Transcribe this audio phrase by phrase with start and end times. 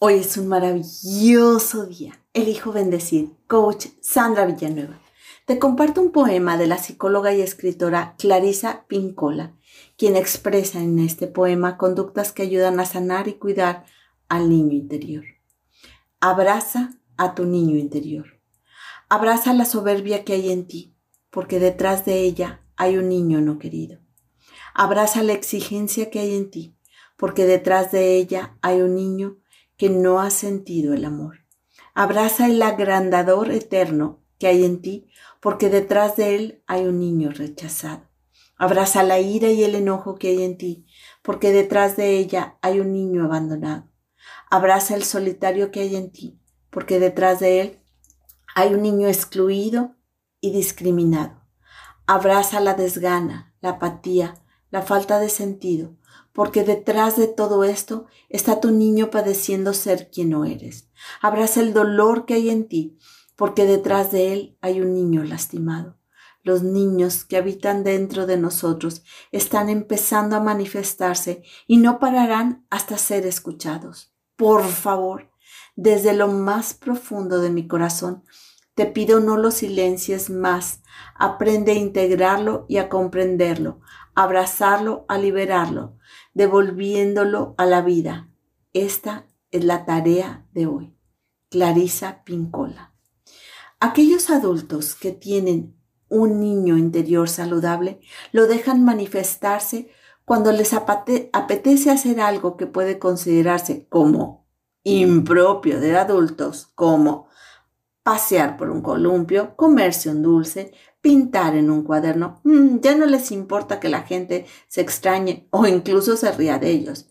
[0.00, 2.22] Hoy es un maravilloso día.
[2.32, 3.32] Elijo bendecir.
[3.48, 5.00] Coach Sandra Villanueva.
[5.44, 9.56] Te comparto un poema de la psicóloga y escritora Clarisa Pincola,
[9.96, 13.86] quien expresa en este poema conductas que ayudan a sanar y cuidar
[14.28, 15.24] al niño interior.
[16.20, 18.38] Abraza a tu niño interior.
[19.08, 20.94] Abraza la soberbia que hay en ti,
[21.28, 23.98] porque detrás de ella hay un niño no querido.
[24.74, 26.76] Abraza la exigencia que hay en ti,
[27.16, 29.38] porque detrás de ella hay un niño
[29.78, 31.46] que no has sentido el amor.
[31.94, 35.08] Abraza el agrandador eterno que hay en ti,
[35.40, 38.02] porque detrás de él hay un niño rechazado.
[38.56, 40.86] Abraza la ira y el enojo que hay en ti,
[41.22, 43.88] porque detrás de ella hay un niño abandonado.
[44.50, 46.40] Abraza el solitario que hay en ti,
[46.70, 47.80] porque detrás de él
[48.54, 49.94] hay un niño excluido
[50.40, 51.44] y discriminado.
[52.06, 54.34] Abraza la desgana, la apatía,
[54.70, 55.96] la falta de sentido,
[56.32, 60.88] porque detrás de todo esto está tu niño padeciendo ser quien no eres.
[61.20, 62.98] Abraza el dolor que hay en ti,
[63.36, 65.96] porque detrás de él hay un niño lastimado.
[66.42, 72.96] Los niños que habitan dentro de nosotros están empezando a manifestarse y no pararán hasta
[72.96, 74.14] ser escuchados.
[74.36, 75.30] Por favor,
[75.76, 78.24] desde lo más profundo de mi corazón,
[78.78, 80.82] te pido no lo silencies más,
[81.16, 83.80] aprende a integrarlo y a comprenderlo,
[84.14, 85.96] abrazarlo, a liberarlo,
[86.32, 88.30] devolviéndolo a la vida.
[88.72, 90.94] Esta es la tarea de hoy.
[91.48, 92.94] Clarisa Pincola.
[93.80, 95.76] Aquellos adultos que tienen
[96.08, 97.98] un niño interior saludable
[98.30, 99.90] lo dejan manifestarse
[100.24, 104.46] cuando les apetece hacer algo que puede considerarse como
[104.84, 107.27] impropio de adultos, como
[108.08, 112.40] pasear por un columpio, comerse un dulce, pintar en un cuaderno.
[112.42, 116.70] Mm, ya no les importa que la gente se extrañe o incluso se ría de
[116.70, 117.10] ellos.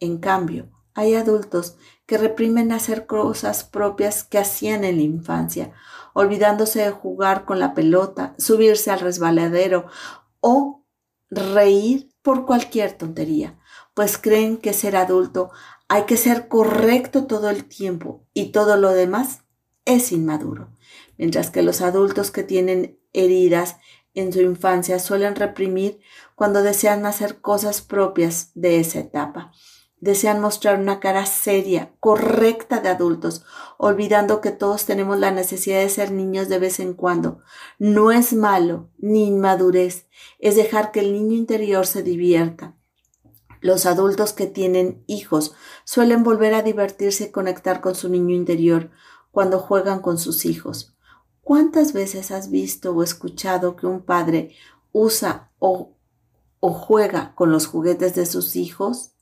[0.00, 5.74] En cambio, hay adultos que reprimen hacer cosas propias que hacían en la infancia,
[6.14, 9.88] olvidándose de jugar con la pelota, subirse al resbaladero
[10.40, 10.86] o
[11.28, 13.58] reír por cualquier tontería,
[13.92, 15.50] pues creen que ser adulto
[15.90, 19.42] hay que ser correcto todo el tiempo y todo lo demás
[19.88, 20.68] es inmaduro,
[21.16, 23.76] mientras que los adultos que tienen heridas
[24.14, 25.98] en su infancia suelen reprimir
[26.34, 29.52] cuando desean hacer cosas propias de esa etapa.
[30.00, 33.44] Desean mostrar una cara seria, correcta de adultos,
[33.78, 37.40] olvidando que todos tenemos la necesidad de ser niños de vez en cuando.
[37.78, 40.06] No es malo ni inmadurez,
[40.38, 42.76] es dejar que el niño interior se divierta.
[43.60, 48.90] Los adultos que tienen hijos suelen volver a divertirse y conectar con su niño interior,
[49.38, 50.96] cuando juegan con sus hijos.
[51.42, 54.56] ¿Cuántas veces has visto o escuchado que un padre
[54.90, 55.94] usa o,
[56.60, 59.12] juega con los juguetes de sus hijos?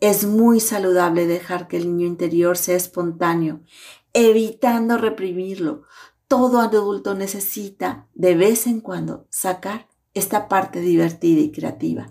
[0.00, 3.60] Es muy saludable dejar que el niño interior sea espontáneo,
[4.14, 5.82] evitando reprimirlo.
[6.28, 12.10] Todo adulto necesita de vez en cuando sacar esta parte divertida y creativa.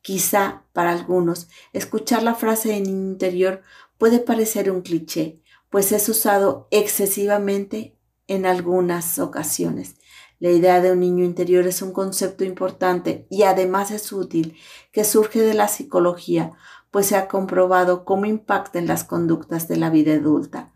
[0.00, 3.62] Quizá para algunos escuchar la frase niño interior
[3.98, 5.42] puede parecer un cliché,
[5.74, 7.98] pues es usado excesivamente
[8.28, 9.96] en algunas ocasiones.
[10.38, 14.56] La idea de un niño interior es un concepto importante y además es útil
[14.92, 16.52] que surge de la psicología,
[16.92, 20.72] pues se ha comprobado cómo impacta en las conductas de la vida adulta.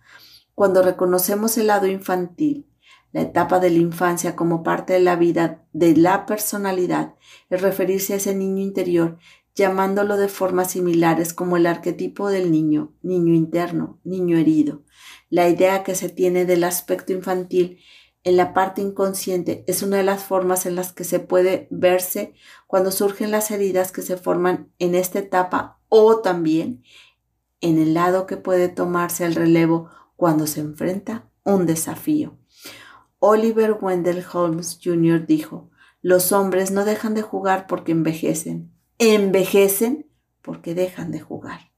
[0.56, 2.66] Cuando reconocemos el lado infantil,
[3.12, 7.14] la etapa de la infancia como parte de la vida de la personalidad,
[7.50, 9.16] es referirse a ese niño interior
[9.58, 14.84] llamándolo de formas similares como el arquetipo del niño, niño interno, niño herido.
[15.30, 17.80] La idea que se tiene del aspecto infantil
[18.22, 22.34] en la parte inconsciente es una de las formas en las que se puede verse
[22.69, 26.84] cuando surgen las heridas que se forman en esta etapa o también
[27.60, 32.38] en el lado que puede tomarse el relevo cuando se enfrenta un desafío.
[33.19, 35.26] Oliver Wendell Holmes Jr.
[35.26, 35.69] dijo,
[36.00, 40.10] los hombres no dejan de jugar porque envejecen, envejecen
[40.42, 41.72] porque dejan de jugar.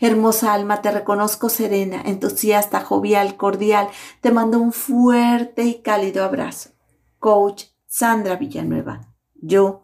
[0.00, 3.88] Hermosa alma, te reconozco serena, entusiasta, jovial, cordial.
[4.20, 6.70] Te mando un fuerte y cálido abrazo.
[7.18, 9.12] Coach Sandra Villanueva.
[9.34, 9.82] Yo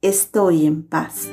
[0.00, 1.28] estoy en paz.